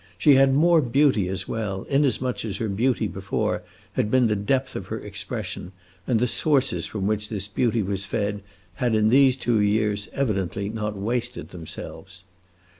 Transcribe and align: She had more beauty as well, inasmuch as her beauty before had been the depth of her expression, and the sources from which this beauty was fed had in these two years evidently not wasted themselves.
She 0.17 0.33
had 0.33 0.55
more 0.55 0.81
beauty 0.81 1.27
as 1.27 1.47
well, 1.47 1.83
inasmuch 1.83 2.43
as 2.43 2.57
her 2.57 2.67
beauty 2.67 3.07
before 3.07 3.61
had 3.93 4.09
been 4.09 4.25
the 4.25 4.35
depth 4.35 4.75
of 4.75 4.87
her 4.87 4.99
expression, 4.99 5.73
and 6.07 6.19
the 6.19 6.27
sources 6.27 6.87
from 6.87 7.05
which 7.05 7.29
this 7.29 7.47
beauty 7.47 7.83
was 7.83 8.03
fed 8.07 8.41
had 8.77 8.95
in 8.95 9.09
these 9.09 9.37
two 9.37 9.59
years 9.59 10.09
evidently 10.11 10.69
not 10.69 10.97
wasted 10.97 11.49
themselves. 11.49 12.23